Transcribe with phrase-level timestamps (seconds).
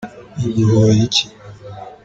[0.41, 1.25] Yaguho ye iki?